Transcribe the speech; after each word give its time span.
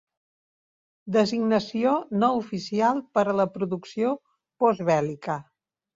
Designació 1.17 1.93
no 2.23 2.29
oficial 2.39 3.03
per 3.19 3.27
a 3.33 3.39
la 3.41 3.45
producció 3.59 4.19
postbèl·lica. 4.65 5.37